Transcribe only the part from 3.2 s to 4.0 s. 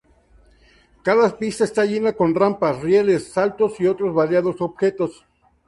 saltos y